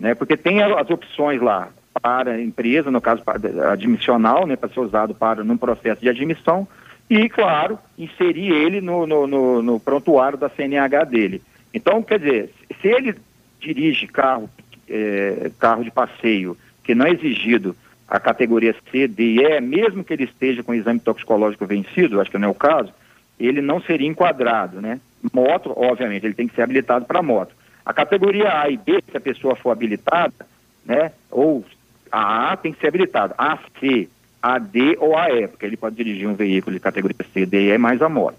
Né? 0.00 0.16
Porque 0.16 0.36
tem 0.36 0.62
as 0.62 0.90
opções 0.90 1.40
lá 1.40 1.68
para 2.00 2.32
a 2.32 2.42
empresa, 2.42 2.90
no 2.90 3.00
caso 3.00 3.22
admissional, 3.70 4.46
né, 4.46 4.56
para 4.56 4.68
ser 4.68 4.80
usado 4.80 5.14
para 5.14 5.44
num 5.44 5.56
processo 5.56 6.00
de 6.00 6.08
admissão, 6.08 6.66
e, 7.08 7.28
claro, 7.28 7.78
inserir 7.98 8.52
ele 8.52 8.80
no, 8.80 9.06
no, 9.06 9.26
no, 9.26 9.62
no 9.62 9.80
prontuário 9.80 10.38
da 10.38 10.48
CNH 10.48 11.04
dele. 11.04 11.42
Então, 11.72 12.02
quer 12.02 12.18
dizer, 12.18 12.50
se 12.80 12.88
ele 12.88 13.14
dirige 13.60 14.06
carro, 14.06 14.48
é, 14.88 15.50
carro 15.58 15.84
de 15.84 15.90
passeio 15.90 16.56
que 16.82 16.94
não 16.94 17.06
é 17.06 17.10
exigido 17.10 17.76
a 18.06 18.20
categoria 18.20 18.74
C, 18.90 19.08
D 19.08 19.22
e 19.22 19.40
E, 19.40 19.60
mesmo 19.60 20.04
que 20.04 20.12
ele 20.12 20.24
esteja 20.24 20.62
com 20.62 20.74
exame 20.74 21.00
toxicológico 21.00 21.66
vencido, 21.66 22.20
acho 22.20 22.30
que 22.30 22.38
não 22.38 22.48
é 22.48 22.50
o 22.50 22.54
caso, 22.54 22.92
ele 23.40 23.60
não 23.60 23.80
seria 23.80 24.06
enquadrado, 24.08 24.80
né? 24.80 25.00
Moto, 25.32 25.72
obviamente, 25.74 26.24
ele 26.24 26.34
tem 26.34 26.46
que 26.46 26.54
ser 26.54 26.62
habilitado 26.62 27.06
para 27.06 27.22
moto. 27.22 27.54
A 27.84 27.92
categoria 27.92 28.60
A 28.60 28.68
e 28.68 28.76
B, 28.76 29.02
se 29.10 29.16
a 29.16 29.20
pessoa 29.20 29.56
for 29.56 29.70
habilitada, 29.70 30.46
né? 30.84 31.12
Ou 31.30 31.64
a 32.11 32.52
A 32.52 32.56
tem 32.56 32.73
que 32.73 32.80
ser 32.80 32.88
habilitada. 32.88 33.34
A 33.37 33.58
C, 33.80 34.08
a 34.42 34.58
D 34.58 34.96
ou 35.00 35.16
a 35.16 35.30
E, 35.30 35.49
porque 35.49 35.66
ele 35.66 35.76
pode 35.76 35.96
dirigir 35.96 36.28
um 36.28 36.34
veículo 36.34 36.75
de 36.75 36.80
categoria 36.80 37.16
C, 37.32 37.46
D 37.46 37.68
e 37.68 37.70
E 37.70 37.78
mais 37.78 38.02
a 38.02 38.08
moto. 38.08 38.37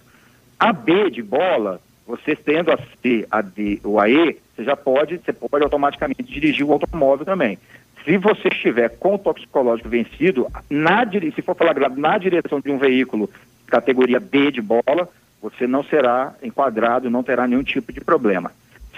A 0.59 0.71
B 0.71 1.09
de 1.09 1.21
bola, 1.21 1.81
você 2.07 2.35
tendo 2.35 2.71
a 2.71 2.77
C, 3.01 3.27
a 3.29 3.41
D 3.41 3.79
ou 3.83 3.99
a 3.99 4.09
E, 4.09 4.37
você 4.55 4.63
já 4.63 4.75
pode, 4.75 5.17
você 5.17 5.33
pode 5.33 5.63
automaticamente 5.63 6.23
dirigir 6.23 6.65
o 6.65 6.71
automóvel 6.71 7.25
também. 7.25 7.57
Se 8.03 8.17
você 8.17 8.49
estiver 8.49 8.89
com 8.89 9.15
o 9.15 9.17
toxicológico 9.17 9.89
vencido, 9.89 10.47
na, 10.69 11.03
se 11.09 11.41
for 11.41 11.55
flagrado 11.55 11.99
na 11.99 12.17
direção 12.19 12.59
de 12.59 12.71
um 12.71 12.77
veículo 12.77 13.29
categoria 13.65 14.19
B 14.19 14.51
de 14.51 14.61
bola, 14.61 15.09
você 15.41 15.65
não 15.65 15.83
será 15.83 16.35
enquadrado, 16.41 17.09
não 17.09 17.23
terá 17.23 17.47
nenhum 17.47 17.63
tipo 17.63 17.91
de 17.91 17.99
problema. 17.99 18.51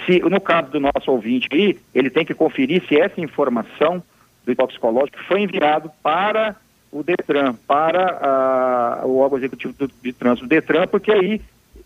Se 0.05 0.19
no 0.19 0.39
caso 0.39 0.71
do 0.71 0.79
nosso 0.79 1.09
ouvinte 1.09 1.47
aí, 1.51 1.79
ele 1.95 2.09
tem 2.09 2.25
que 2.25 2.33
conferir 2.33 2.83
se 2.87 2.99
essa 2.99 3.19
informação 3.19 4.03
do 4.47 4.55
toxicológico 4.55 5.17
foi 5.27 5.41
enviado 5.41 5.91
para 6.01 6.55
o 6.91 7.03
Detran, 7.03 7.53
para 7.67 9.03
uh, 9.03 9.07
o 9.07 9.17
órgão 9.17 9.37
executivo 9.37 9.73
do, 9.73 9.91
de 10.01 10.13
trânsito 10.13 10.47
Detran, 10.47 10.87
porque 10.87 11.11
aí 11.11 11.41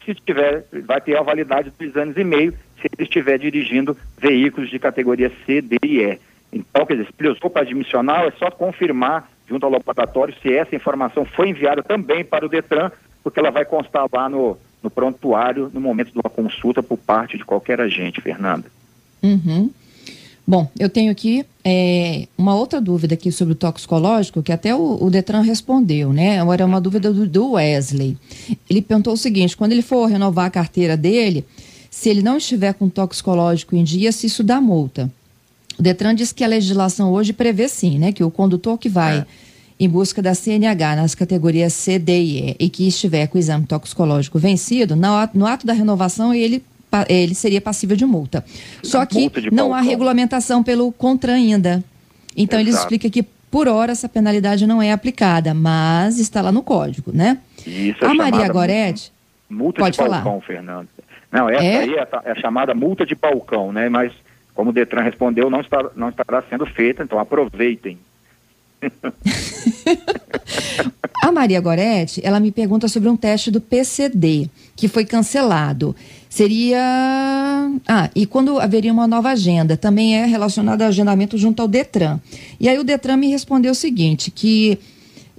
se 0.05 0.13
tiver, 0.15 0.65
vai 0.85 1.01
ter 1.01 1.17
a 1.17 1.21
validade 1.21 1.69
de 1.69 1.77
dois 1.77 1.95
anos 1.95 2.15
e 2.17 2.23
meio 2.23 2.53
se 2.79 2.87
ele 2.87 3.03
estiver 3.03 3.37
dirigindo 3.37 3.97
veículos 4.17 4.69
de 4.69 4.79
categoria 4.79 5.31
C, 5.45 5.61
D 5.61 5.77
e 5.83 6.01
E. 6.01 6.19
Então, 6.53 6.85
quer 6.85 6.95
dizer, 6.95 7.07
se 7.07 7.13
ele 7.19 7.29
usou 7.29 7.49
para 7.49 7.61
admissional, 7.61 8.27
é 8.27 8.31
só 8.31 8.49
confirmar 8.51 9.29
junto 9.47 9.65
ao 9.65 9.71
laboratório 9.71 10.33
se 10.41 10.53
essa 10.53 10.75
informação 10.75 11.25
foi 11.25 11.49
enviada 11.49 11.83
também 11.83 12.23
para 12.23 12.45
o 12.45 12.49
Detran, 12.49 12.91
porque 13.23 13.39
ela 13.39 13.51
vai 13.51 13.65
constar 13.65 14.05
lá 14.11 14.27
no, 14.27 14.57
no 14.81 14.89
prontuário 14.89 15.69
no 15.73 15.79
momento 15.79 16.11
de 16.11 16.17
uma 16.17 16.29
consulta 16.29 16.81
por 16.81 16.97
parte 16.97 17.37
de 17.37 17.45
qualquer 17.45 17.79
agente, 17.79 18.21
Fernanda. 18.21 18.67
Uhum. 19.21 19.69
Bom, 20.45 20.69
eu 20.79 20.89
tenho 20.89 21.11
aqui 21.11 21.45
é, 21.63 22.27
uma 22.37 22.55
outra 22.55 22.81
dúvida 22.81 23.13
aqui 23.13 23.31
sobre 23.31 23.53
o 23.53 23.55
toxicológico, 23.55 24.41
que 24.41 24.51
até 24.51 24.75
o, 24.75 24.97
o 25.01 25.09
Detran 25.09 25.41
respondeu, 25.41 26.11
né? 26.11 26.39
Agora 26.39 26.63
é 26.63 26.65
uma 26.65 26.81
dúvida 26.81 27.13
do, 27.13 27.27
do, 27.27 27.51
Wesley. 27.51 28.17
Ele 28.69 28.81
perguntou 28.81 29.13
o 29.13 29.17
seguinte: 29.17 29.55
quando 29.55 29.71
ele 29.71 29.81
for 29.81 30.07
renovar 30.07 30.45
a 30.45 30.49
carteira 30.49 30.97
dele, 30.97 31.45
se 31.89 32.09
ele 32.09 32.21
não 32.21 32.37
estiver 32.37 32.73
com 32.73 32.89
toxicológico 32.89 33.75
em 33.75 33.83
dia, 33.83 34.11
se 34.11 34.27
isso 34.27 34.43
dá 34.43 34.59
multa. 34.59 35.11
O 35.77 35.83
Detran 35.83 36.15
diz 36.15 36.31
que 36.31 36.43
a 36.43 36.47
legislação 36.47 37.11
hoje 37.11 37.33
prevê 37.33 37.67
sim, 37.67 37.99
né? 37.99 38.11
Que 38.11 38.23
o 38.23 38.31
condutor 38.31 38.77
que 38.77 38.89
vai 38.89 39.19
é. 39.19 39.25
em 39.79 39.87
busca 39.87 40.21
da 40.21 40.33
CNH 40.33 40.95
nas 40.95 41.13
categorias 41.13 41.73
C, 41.73 41.99
D 41.99 42.19
e 42.19 42.39
E 42.39 42.55
e 42.59 42.69
que 42.69 42.87
estiver 42.87 43.27
com 43.27 43.37
o 43.37 43.39
exame 43.39 43.65
toxicológico 43.67 44.39
vencido, 44.39 44.95
no 44.95 45.13
ato, 45.13 45.37
no 45.37 45.45
ato 45.45 45.65
da 45.65 45.73
renovação 45.73 46.33
ele 46.33 46.63
ele 47.09 47.35
seria 47.35 47.61
passível 47.61 47.95
de 47.95 48.05
multa. 48.05 48.43
Só 48.83 49.05
que 49.05 49.31
não 49.51 49.73
há 49.73 49.81
regulamentação 49.81 50.63
pelo 50.63 50.91
CONTRAN 50.91 51.33
ainda. 51.33 51.83
Então 52.35 52.59
Exato. 52.59 52.69
ele 52.69 52.69
explica 52.69 53.09
que 53.09 53.23
por 53.23 53.67
hora 53.67 53.91
essa 53.91 54.07
penalidade 54.07 54.65
não 54.65 54.81
é 54.81 54.91
aplicada, 54.91 55.53
mas 55.53 56.19
está 56.19 56.41
lá 56.41 56.51
no 56.51 56.63
código, 56.63 57.11
né? 57.13 57.39
Isso 57.65 58.03
é 58.03 58.07
a 58.07 58.13
Maria 58.13 58.47
Goretti 58.47 59.11
multa 59.51 59.81
pode 59.81 59.97
de 59.97 60.03
balcão, 60.03 60.23
falar. 60.23 60.41
Fernando. 60.41 60.87
Não, 61.31 61.49
essa 61.49 61.63
é? 61.63 61.79
aí 61.79 61.95
é 61.95 62.01
a, 62.01 62.21
é 62.25 62.31
a 62.31 62.35
chamada 62.35 62.73
multa 62.73 63.05
de 63.05 63.15
balcão, 63.15 63.71
né? 63.71 63.87
Mas 63.89 64.11
como 64.55 64.71
o 64.71 64.73
Detran 64.73 65.01
respondeu, 65.01 65.49
não, 65.49 65.61
está, 65.61 65.89
não 65.95 66.09
estará 66.09 66.43
sendo 66.49 66.65
feita, 66.65 67.03
então 67.03 67.19
aproveitem. 67.19 67.97
a 71.23 71.31
Maria 71.31 71.61
Goretti, 71.61 72.19
ela 72.23 72.39
me 72.39 72.51
pergunta 72.51 72.87
sobre 72.87 73.09
um 73.09 73.15
teste 73.15 73.51
do 73.51 73.61
PCD, 73.61 74.49
que 74.75 74.87
foi 74.87 75.05
cancelado. 75.05 75.95
Seria. 76.31 76.79
Ah, 77.85 78.09
e 78.15 78.25
quando 78.25 78.57
haveria 78.57 78.93
uma 78.93 79.05
nova 79.05 79.31
agenda? 79.31 79.75
Também 79.75 80.15
é 80.15 80.25
relacionado 80.25 80.81
ao 80.81 80.87
agendamento 80.87 81.37
junto 81.37 81.61
ao 81.61 81.67
Detran. 81.67 82.21
E 82.57 82.69
aí 82.69 82.79
o 82.79 82.85
Detran 82.85 83.17
me 83.17 83.27
respondeu 83.27 83.73
o 83.73 83.75
seguinte: 83.75 84.31
que 84.31 84.79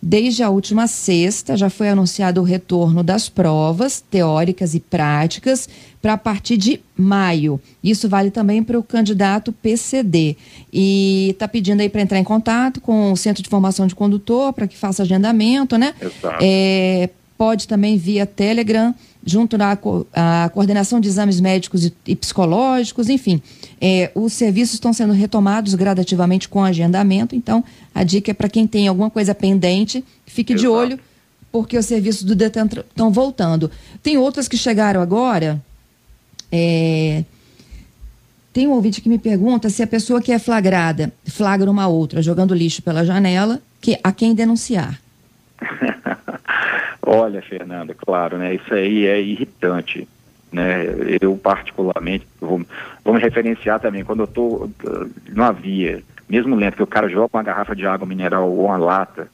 Desde 0.05 0.43
a 0.43 0.51
última 0.51 0.89
sexta, 0.89 1.57
já 1.57 1.71
foi 1.71 1.89
anunciado 1.89 2.41
o 2.41 2.45
retorno 2.45 3.05
das 3.05 3.29
provas 3.29 4.01
teóricas 4.01 4.75
e 4.75 4.81
práticas 4.81 5.69
para 6.01 6.15
a 6.15 6.19
partir 6.19 6.57
de 6.57 6.81
maio. 6.97 7.61
Isso 7.85 8.09
vale 8.09 8.29
também 8.29 8.65
para 8.65 8.77
o 8.77 8.83
candidato 8.83 9.53
PCD. 9.53 10.37
E 10.73 11.29
está 11.31 11.47
pedindo 11.47 11.83
aí 11.83 11.89
para 11.89 12.01
entrar 12.01 12.19
em 12.19 12.25
contato 12.25 12.81
com 12.81 13.13
o 13.13 13.17
Centro 13.17 13.45
de 13.45 13.49
Formação 13.49 13.87
de 13.87 13.95
Condutor 13.95 14.53
para 14.53 14.67
que 14.67 14.77
faça 14.77 15.05
agendamento, 15.05 15.79
né? 15.79 15.95
Exato. 16.01 16.39
É, 16.43 17.09
pode 17.39 17.69
também 17.69 17.97
via 17.97 18.27
Telegram, 18.27 18.93
junto 19.25 19.57
na 19.57 19.79
a 20.13 20.51
coordenação 20.53 21.01
de 21.01 21.09
exames 21.09 21.41
médicos 21.41 21.87
e, 21.87 21.93
e 22.07 22.17
psicológicos, 22.17 23.09
enfim. 23.09 23.41
É, 23.81 24.11
os 24.15 24.33
serviços 24.33 24.75
estão 24.75 24.93
sendo 24.93 25.13
retomados 25.13 25.75
gradativamente 25.75 26.49
com 26.49 26.63
agendamento, 26.63 27.35
então 27.35 27.65
a 27.95 28.03
dica 28.05 28.31
é 28.31 28.35
para 28.35 28.49
quem 28.49 28.67
tem 28.67 28.89
alguma 28.89 29.11
coisa 29.11 29.35
pendente, 29.35 30.05
fique 30.27 30.53
Exato. 30.53 30.63
de 30.63 30.69
olho, 30.69 31.01
porque 31.51 31.77
os 31.77 31.87
serviços 31.87 32.25
do 32.25 32.35
Detran 32.35 32.67
estão 32.67 33.11
voltando. 33.11 33.71
Tem 34.03 34.17
outras 34.17 34.49
que 34.49 34.57
chegaram 34.57 35.01
agora. 35.01 35.63
É, 36.51 37.25
tem 38.53 38.67
um 38.69 38.73
ouvinte 38.73 39.01
que 39.01 39.09
me 39.09 39.19
pergunta 39.19 39.71
se 39.71 39.83
a 39.83 39.87
pessoa 39.87 40.21
que 40.21 40.31
é 40.31 40.39
flagrada 40.39 41.13
flagra 41.25 41.71
uma 41.71 41.89
outra 41.89 42.21
jogando 42.21 42.55
lixo 42.55 42.83
pela 42.83 43.05
janela, 43.05 43.63
que 43.81 43.99
a 44.03 44.13
quem 44.13 44.35
denunciar. 44.35 45.01
Olha, 47.15 47.43
Fernanda, 47.43 47.95
claro, 47.95 48.39
né? 48.39 48.55
Isso 48.55 48.73
aí 48.73 49.07
é 49.07 49.21
irritante. 49.21 50.09
Né? 50.51 50.87
Eu, 51.21 51.37
particularmente, 51.37 52.27
vou, 52.41 52.63
vou 53.05 53.13
me 53.13 53.21
referenciar 53.21 53.79
também, 53.81 54.03
quando 54.03 54.21
eu 54.21 54.25
estou 54.25 54.65
uh, 54.65 55.11
numa 55.29 55.53
via, 55.53 56.03
mesmo 56.27 56.57
lento, 56.57 56.77
que 56.77 56.83
o 56.83 56.87
cara 56.87 57.11
joga 57.11 57.29
uma 57.35 57.43
garrafa 57.43 57.77
de 57.77 57.87
água 57.87 58.07
mineral 58.07 58.51
ou 58.51 58.65
uma 58.65 58.79
lata 58.79 59.29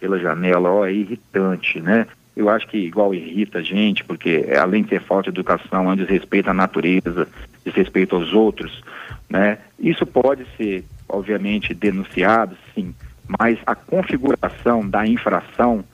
pela 0.00 0.18
janela, 0.18 0.70
ó, 0.70 0.84
é 0.84 0.92
irritante, 0.92 1.80
né? 1.80 2.08
Eu 2.36 2.48
acho 2.48 2.66
que 2.66 2.78
igual 2.78 3.14
irrita 3.14 3.58
a 3.58 3.62
gente, 3.62 4.02
porque 4.02 4.48
além 4.60 4.82
de 4.82 4.88
ter 4.88 5.00
falta 5.00 5.30
de 5.30 5.38
educação, 5.38 5.88
é 5.88 5.92
um 5.92 5.96
desrespeito 5.96 6.50
à 6.50 6.54
natureza, 6.54 7.28
desrespeito 7.64 8.16
aos 8.16 8.32
outros, 8.32 8.82
né? 9.28 9.58
Isso 9.78 10.04
pode 10.04 10.44
ser, 10.56 10.84
obviamente, 11.08 11.74
denunciado, 11.74 12.56
sim, 12.74 12.92
mas 13.38 13.56
a 13.64 13.76
configuração 13.76 14.88
da 14.88 15.06
infração 15.06 15.84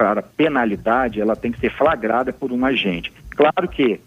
para 0.00 0.22
penalidade, 0.22 1.20
ela 1.20 1.36
tem 1.36 1.52
que 1.52 1.60
ser 1.60 1.68
flagrada 1.68 2.32
por 2.32 2.50
um 2.50 2.64
agente. 2.64 3.12
Claro 3.36 3.68
que 3.68 4.00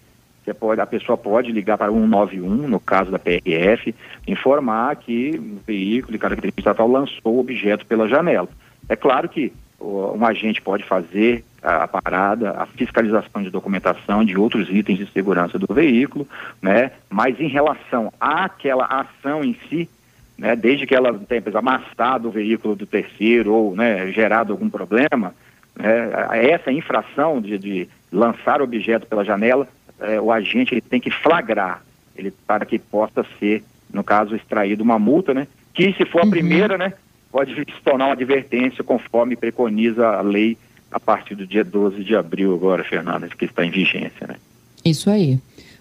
pode, 0.59 0.81
a 0.81 0.87
pessoa 0.87 1.15
pode 1.15 1.51
ligar 1.51 1.77
para 1.77 1.91
191, 1.91 2.67
no 2.67 2.79
caso 2.79 3.11
da 3.11 3.19
PRF, 3.19 3.93
informar 4.27 4.95
que 4.95 5.37
o 5.37 5.61
veículo 5.67 6.13
de 6.13 6.17
característica 6.17 6.61
estatal 6.61 6.87
lançou 6.87 7.35
o 7.35 7.39
objeto 7.39 7.85
pela 7.85 8.07
janela. 8.07 8.49
É 8.89 8.95
claro 8.95 9.29
que 9.29 9.53
um 9.79 10.25
agente 10.25 10.63
pode 10.63 10.83
fazer 10.83 11.45
a, 11.61 11.83
a, 11.83 11.87
parada, 11.87 12.55
a 12.57 12.65
fiscalização 12.65 13.43
de 13.43 13.51
documentação 13.51 14.25
de 14.25 14.35
outros 14.35 14.71
itens 14.71 14.97
de 14.97 15.05
segurança 15.11 15.59
do 15.59 15.71
veículo, 15.71 16.27
né? 16.59 16.89
mas 17.07 17.39
em 17.39 17.47
relação 17.47 18.11
àquela 18.19 18.85
ação 18.85 19.43
em 19.43 19.55
si, 19.69 19.87
né, 20.39 20.55
desde 20.55 20.87
que 20.87 20.95
ela 20.95 21.13
tenha 21.13 21.43
amassado 21.53 22.29
o 22.29 22.31
veículo 22.31 22.75
do 22.75 22.87
terceiro 22.87 23.53
ou 23.53 23.75
né, 23.75 24.11
gerado 24.11 24.51
algum 24.51 24.67
problema, 24.67 25.35
né, 25.75 26.11
essa 26.49 26.71
infração 26.71 27.41
de, 27.41 27.57
de, 27.57 27.89
lançar 28.11 28.61
objeto 28.61 29.07
pela 29.07 29.25
janela, 29.25 29.67
é, 29.99 30.21
o 30.21 30.31
agente 30.31 30.73
ele 30.73 30.81
tem 30.81 30.99
que 30.99 31.09
flagrar 31.09 31.83
ele, 32.15 32.31
para 32.45 32.65
que 32.65 32.77
possa 32.77 33.25
ser, 33.39 33.63
no 33.91 34.03
caso, 34.03 34.35
extraído 34.35 34.83
uma 34.83 34.99
multa, 34.99 35.33
né, 35.33 35.47
que 35.73 35.93
se 35.93 36.05
for 36.05 36.21
a 36.21 36.25
uhum. 36.25 36.29
primeira, 36.29 36.77
né, 36.77 36.93
pode 37.31 37.55
se 37.55 37.81
tornar 37.83 38.05
uma 38.05 38.13
advertência 38.13 38.83
conforme 38.83 39.35
preconiza 39.35 40.07
a 40.07 40.21
lei 40.21 40.55
a 40.91 40.99
partir 40.99 41.33
do 41.33 41.47
dia 41.47 41.63
12 41.63 42.03
de 42.03 42.15
abril 42.15 42.53
agora, 42.53 42.83
Fernanda, 42.83 43.27
que 43.27 43.45
está 43.45 43.65
em 43.65 43.71
vigência. 43.71 44.27
Né? 44.27 44.35
Isso 44.85 45.09
aí. 45.09 45.39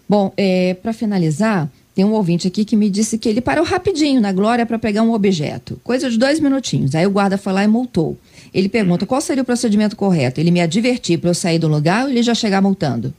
Bom, 0.08 0.32
é, 0.36 0.74
para 0.74 0.94
finalizar, 0.94 1.68
tem 1.94 2.04
um 2.04 2.12
ouvinte 2.12 2.48
aqui 2.48 2.64
que 2.64 2.74
me 2.74 2.88
disse 2.88 3.18
que 3.18 3.28
ele 3.28 3.40
parou 3.40 3.64
rapidinho 3.64 4.20
na 4.20 4.32
Glória 4.32 4.64
para 4.64 4.78
pegar 4.78 5.02
um 5.02 5.12
objeto, 5.12 5.78
coisa 5.84 6.10
de 6.10 6.18
dois 6.18 6.40
minutinhos. 6.40 6.94
Aí 6.94 7.06
o 7.06 7.10
guarda 7.10 7.36
foi 7.36 7.52
lá 7.52 7.64
e 7.64 7.68
multou. 7.68 8.16
Ele 8.52 8.68
pergunta 8.68 9.06
qual 9.06 9.20
seria 9.20 9.42
o 9.42 9.46
procedimento 9.46 9.94
correto? 9.94 10.40
Ele 10.40 10.50
me 10.50 10.60
advertir 10.60 11.18
para 11.18 11.30
eu 11.30 11.34
sair 11.34 11.58
do 11.58 11.68
lugar 11.68 12.04
ou 12.04 12.10
ele 12.10 12.22
já 12.22 12.34
chegar 12.34 12.62
multando? 12.62 13.12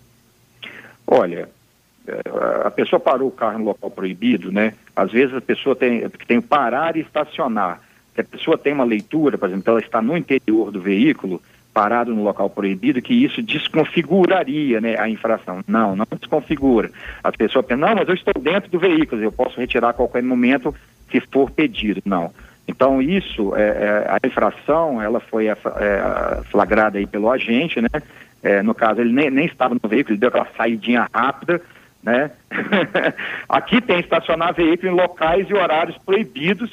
Olha, 1.05 1.49
é, 2.07 2.21
a 2.65 2.71
pessoa 2.71 2.99
parou 2.99 3.27
o 3.27 3.31
carro 3.31 3.59
no 3.59 3.65
local 3.65 3.91
proibido, 3.91 4.51
né? 4.51 4.73
Às 4.95 5.11
vezes 5.11 5.35
a 5.35 5.41
pessoa 5.41 5.75
tem, 5.75 6.09
tem 6.27 6.41
parar 6.41 6.97
e 6.97 7.01
estacionar. 7.01 7.81
Se 8.15 8.21
a 8.21 8.23
pessoa 8.23 8.57
tem 8.57 8.73
uma 8.73 8.83
leitura, 8.83 9.37
por 9.37 9.49
exemplo, 9.49 9.69
ela 9.71 9.79
está 9.79 10.01
no 10.01 10.17
interior 10.17 10.71
do 10.71 10.81
veículo, 10.81 11.41
parado 11.73 12.13
no 12.13 12.23
local 12.23 12.49
proibido, 12.49 13.01
que 13.01 13.13
isso 13.13 13.41
desconfiguraria 13.41 14.79
né, 14.79 14.97
a 14.99 15.09
infração. 15.09 15.63
Não, 15.67 15.95
não 15.95 16.05
desconfigura. 16.19 16.91
As 17.23 17.35
pessoas 17.35 17.65
pensam, 17.65 17.87
não, 17.87 17.95
mas 17.95 18.07
eu 18.07 18.13
estou 18.13 18.33
dentro 18.39 18.69
do 18.69 18.79
veículo, 18.79 19.21
eu 19.21 19.31
posso 19.31 19.59
retirar 19.59 19.89
a 19.89 19.93
qualquer 19.93 20.21
momento 20.21 20.73
se 21.11 21.19
for 21.19 21.49
pedido. 21.49 22.01
Não. 22.05 22.31
Então, 22.67 23.01
isso, 23.01 23.55
é, 23.55 23.61
é, 23.61 24.07
a 24.09 24.25
infração, 24.25 25.01
ela 25.01 25.19
foi 25.19 25.47
é, 25.47 25.55
flagrada 26.49 26.97
aí 26.97 27.05
pelo 27.05 27.29
agente, 27.29 27.81
né? 27.81 27.89
É, 28.41 28.61
no 28.61 28.73
caso, 28.73 29.01
ele 29.01 29.11
nem, 29.11 29.29
nem 29.29 29.45
estava 29.45 29.73
no 29.73 29.89
veículo, 29.89 30.13
ele 30.13 30.19
deu 30.19 30.29
aquela 30.29 30.47
saidinha 30.55 31.07
rápida, 31.13 31.61
né? 32.01 32.31
Aqui 33.49 33.81
tem 33.81 33.99
estacionar 33.99 34.53
veículo 34.53 34.91
em 34.91 34.95
locais 34.95 35.49
e 35.49 35.53
horários 35.53 35.97
proibidos, 36.05 36.69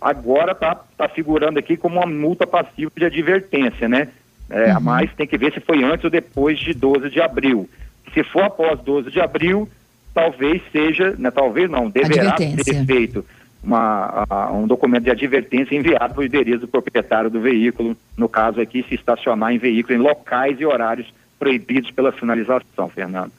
agora 0.00 0.52
está 0.52 0.74
tá 0.96 1.08
figurando 1.08 1.58
aqui 1.58 1.76
como 1.76 1.98
uma 1.98 2.06
multa 2.06 2.46
passiva 2.46 2.92
de 2.96 3.04
advertência, 3.04 3.88
né? 3.88 4.08
É, 4.50 4.74
uhum. 4.74 4.80
Mas 4.80 5.12
tem 5.14 5.26
que 5.26 5.38
ver 5.38 5.52
se 5.52 5.60
foi 5.60 5.82
antes 5.82 6.04
ou 6.04 6.10
depois 6.10 6.58
de 6.58 6.74
12 6.74 7.10
de 7.10 7.20
abril. 7.20 7.68
Se 8.12 8.22
for 8.24 8.44
após 8.44 8.78
12 8.80 9.10
de 9.10 9.20
abril, 9.20 9.68
talvez 10.12 10.62
seja, 10.70 11.14
né, 11.18 11.30
talvez 11.30 11.68
não, 11.70 11.90
deverá 11.90 12.36
ser 12.36 12.84
feito 12.84 13.24
uma, 13.64 14.26
a, 14.28 14.52
um 14.52 14.66
documento 14.66 15.04
de 15.04 15.10
advertência 15.10 15.74
enviado 15.74 16.14
para 16.14 16.20
o 16.20 16.24
endereço 16.24 16.60
do 16.60 16.68
proprietário 16.68 17.30
do 17.30 17.40
veículo, 17.40 17.96
no 18.16 18.28
caso 18.28 18.60
aqui, 18.60 18.84
se 18.88 18.94
estacionar 18.94 19.52
em 19.52 19.58
veículo 19.58 19.96
em 19.98 20.00
locais 20.00 20.60
e 20.60 20.66
horários 20.66 21.12
proibidos 21.38 21.90
pela 21.90 22.12
sinalização, 22.12 22.88
Fernando. 22.88 23.32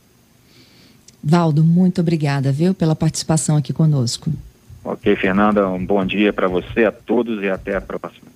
Valdo, 1.24 1.64
muito 1.64 2.02
obrigada, 2.02 2.52
viu, 2.52 2.74
pela 2.74 2.96
participação 2.96 3.56
aqui 3.58 3.72
conosco. 3.72 4.32
Ok, 4.84 5.16
Fernanda, 5.16 5.68
um 5.68 5.84
bom 5.84 6.06
dia 6.06 6.32
para 6.32 6.48
você, 6.48 6.86
a 6.86 6.92
todos 6.92 7.42
e 7.42 7.50
até 7.50 7.76
a 7.76 7.82
próxima. 7.82 8.35